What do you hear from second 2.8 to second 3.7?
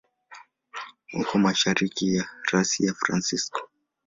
ya San Francisco.